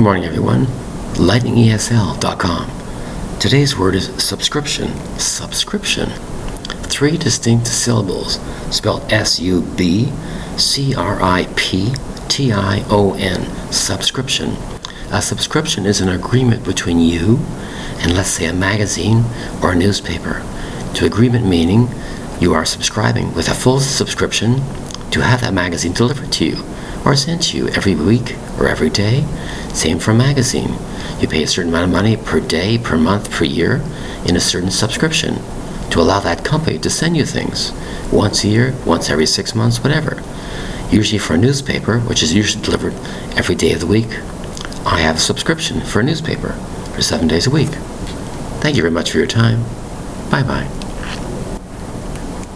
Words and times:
Good 0.00 0.04
morning, 0.04 0.24
everyone. 0.24 0.64
LightningESL.com. 1.16 3.38
Today's 3.38 3.76
word 3.76 3.94
is 3.94 4.06
subscription. 4.24 4.96
Subscription. 5.18 6.08
Three 6.88 7.18
distinct 7.18 7.66
syllables 7.66 8.40
spelled 8.74 9.02
S 9.12 9.38
U 9.40 9.60
B 9.60 10.10
C 10.56 10.94
R 10.94 11.20
I 11.20 11.46
P 11.54 11.92
T 12.28 12.50
I 12.50 12.82
O 12.88 13.12
N. 13.12 13.44
Subscription. 13.70 14.56
A 15.12 15.20
subscription 15.20 15.84
is 15.84 16.00
an 16.00 16.08
agreement 16.08 16.64
between 16.64 16.98
you 16.98 17.36
and, 17.98 18.14
let's 18.14 18.30
say, 18.30 18.46
a 18.46 18.54
magazine 18.54 19.26
or 19.62 19.72
a 19.72 19.76
newspaper. 19.76 20.42
To 20.94 21.04
agreement 21.04 21.44
meaning 21.44 21.90
you 22.40 22.54
are 22.54 22.64
subscribing 22.64 23.34
with 23.34 23.50
a 23.50 23.54
full 23.54 23.80
subscription 23.80 24.62
to 25.10 25.22
have 25.22 25.40
that 25.40 25.54
magazine 25.54 25.92
delivered 25.92 26.32
to 26.32 26.44
you 26.44 26.64
or 27.04 27.16
sent 27.16 27.42
to 27.42 27.56
you 27.56 27.68
every 27.68 27.94
week 27.94 28.36
or 28.58 28.68
every 28.68 28.90
day. 28.90 29.24
Same 29.72 29.98
for 29.98 30.10
a 30.10 30.14
magazine. 30.14 30.74
You 31.20 31.28
pay 31.28 31.42
a 31.42 31.46
certain 31.46 31.70
amount 31.70 31.84
of 31.84 31.90
money 31.90 32.16
per 32.16 32.40
day, 32.40 32.78
per 32.78 32.96
month, 32.96 33.30
per 33.30 33.44
year 33.44 33.82
in 34.26 34.36
a 34.36 34.40
certain 34.40 34.70
subscription 34.70 35.36
to 35.90 36.00
allow 36.00 36.20
that 36.20 36.44
company 36.44 36.78
to 36.78 36.90
send 36.90 37.16
you 37.16 37.24
things 37.24 37.72
once 38.12 38.44
a 38.44 38.48
year, 38.48 38.74
once 38.86 39.10
every 39.10 39.26
six 39.26 39.54
months, 39.54 39.82
whatever. 39.82 40.22
Usually 40.90 41.18
for 41.18 41.34
a 41.34 41.38
newspaper, 41.38 42.00
which 42.00 42.22
is 42.22 42.34
usually 42.34 42.64
delivered 42.64 42.94
every 43.36 43.54
day 43.54 43.72
of 43.72 43.80
the 43.80 43.86
week, 43.86 44.18
I 44.84 45.00
have 45.00 45.16
a 45.16 45.20
subscription 45.20 45.80
for 45.80 46.00
a 46.00 46.04
newspaper 46.04 46.52
for 46.94 47.02
seven 47.02 47.28
days 47.28 47.46
a 47.46 47.50
week. 47.50 47.70
Thank 48.60 48.76
you 48.76 48.82
very 48.82 48.92
much 48.92 49.10
for 49.10 49.18
your 49.18 49.26
time. 49.26 49.62
Bye 50.30 50.42
bye. 50.42 50.79